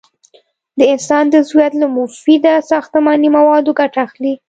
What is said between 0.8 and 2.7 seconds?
انسان د عضویت له مفیده